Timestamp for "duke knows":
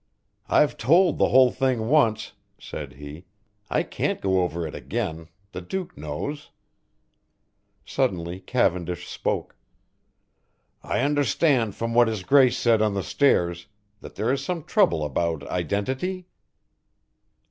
5.61-6.49